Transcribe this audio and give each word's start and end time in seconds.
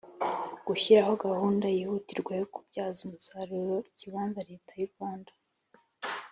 gushyiraho 0.67 1.13
gahunda 1.25 1.65
yihutirwa 1.75 2.31
yo 2.39 2.45
kubyaza 2.53 2.99
umusaruro 3.07 3.75
ikibanza 3.89 4.39
leta 4.49 4.71
y 4.81 4.83
u 4.85 4.87